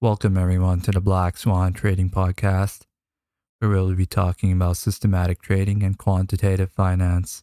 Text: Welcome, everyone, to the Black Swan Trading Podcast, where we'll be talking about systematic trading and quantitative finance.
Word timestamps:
Welcome, 0.00 0.38
everyone, 0.38 0.80
to 0.82 0.92
the 0.92 1.00
Black 1.00 1.36
Swan 1.36 1.72
Trading 1.72 2.08
Podcast, 2.08 2.82
where 3.58 3.68
we'll 3.68 3.96
be 3.96 4.06
talking 4.06 4.52
about 4.52 4.76
systematic 4.76 5.42
trading 5.42 5.82
and 5.82 5.98
quantitative 5.98 6.70
finance. 6.70 7.42